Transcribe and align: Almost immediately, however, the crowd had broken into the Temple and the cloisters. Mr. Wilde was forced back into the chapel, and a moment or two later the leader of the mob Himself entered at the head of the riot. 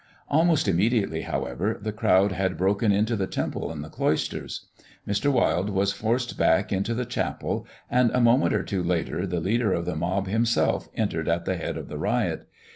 Almost 0.29 0.67
immediately, 0.67 1.21
however, 1.21 1.77
the 1.79 1.91
crowd 1.91 2.31
had 2.31 2.57
broken 2.57 2.91
into 2.91 3.15
the 3.15 3.27
Temple 3.27 3.71
and 3.71 3.83
the 3.83 3.89
cloisters. 3.89 4.65
Mr. 5.07 5.31
Wilde 5.31 5.69
was 5.69 5.93
forced 5.93 6.39
back 6.39 6.73
into 6.73 6.95
the 6.95 7.05
chapel, 7.05 7.67
and 7.87 8.09
a 8.09 8.19
moment 8.19 8.55
or 8.55 8.63
two 8.63 8.81
later 8.81 9.27
the 9.27 9.39
leader 9.39 9.71
of 9.73 9.85
the 9.85 9.95
mob 9.95 10.25
Himself 10.25 10.89
entered 10.95 11.29
at 11.29 11.45
the 11.45 11.55
head 11.55 11.77
of 11.77 11.87
the 11.87 11.99
riot. 11.99 12.47